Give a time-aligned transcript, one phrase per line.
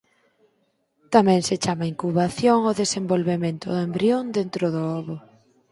[1.13, 5.15] Tamén se chama incubación o desenvolvemento do embrión dentro do ovo.